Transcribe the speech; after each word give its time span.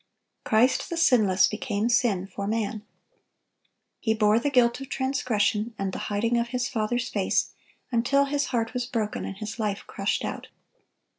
Christ 0.43 0.89
the 0.89 0.97
sinless 0.97 1.45
became 1.45 1.87
sin 1.87 2.25
for 2.25 2.47
man. 2.47 2.81
He 3.99 4.15
bore 4.15 4.39
the 4.39 4.49
guilt 4.49 4.81
of 4.81 4.89
transgression, 4.89 5.75
and 5.77 5.93
the 5.93 5.99
hiding 6.09 6.39
of 6.39 6.47
His 6.47 6.67
Father's 6.67 7.07
face, 7.09 7.51
until 7.91 8.25
His 8.25 8.45
heart 8.45 8.73
was 8.73 8.87
broken 8.87 9.25
and 9.25 9.37
His 9.37 9.59
life 9.59 9.83
crushed 9.85 10.25
out. 10.25 10.47